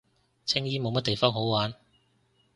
[0.45, 1.75] 青衣冇乜地方好玩